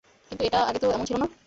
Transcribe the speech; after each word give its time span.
কিন্তু 0.29 0.43
এটা 0.45 0.59
আগে 0.69 0.79
তো 0.79 0.87
এমন 0.91 1.05
ছিল 1.05 1.17
না! 1.19 1.27